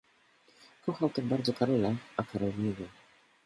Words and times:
Kochał 0.85 1.09
tak 1.09 1.25
bardzo 1.25 1.53
Karola, 1.53 1.95
a 2.17 2.23
Karol 2.23 2.51
jego. 2.59 2.83